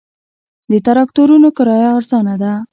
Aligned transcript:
د 0.71 0.73
تراکتورونو 0.85 1.49
کرایه 1.57 1.89
ارزانه 1.97 2.35
ده 2.41 2.53